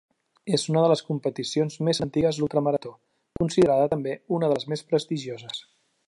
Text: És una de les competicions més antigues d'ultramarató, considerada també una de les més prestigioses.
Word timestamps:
És 0.57 0.63
una 0.71 0.81
de 0.83 0.87
les 0.91 1.03
competicions 1.09 1.75
més 1.89 1.99
antigues 2.07 2.39
d'ultramarató, 2.39 2.93
considerada 3.43 3.91
també 3.95 4.15
una 4.39 4.49
de 4.53 4.57
les 4.59 4.67
més 4.73 4.87
prestigioses. 4.95 5.63